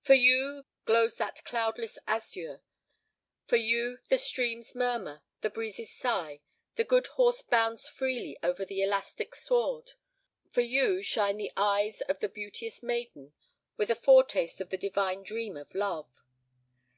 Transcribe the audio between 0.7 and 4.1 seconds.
glows that cloudless azure; for you